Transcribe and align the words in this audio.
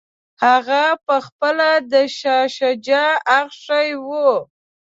هغه 0.45 0.83
پخپله 1.05 1.69
د 1.91 1.93
شاه 2.17 2.45
شجاع 2.57 3.11
اخښی 3.39 3.89
وو. 4.07 4.31